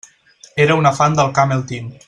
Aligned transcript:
Era 0.63 0.73
una 0.83 0.91
fan 1.01 1.13
del 1.21 1.31
Camel 1.41 1.63
Team. 1.73 1.93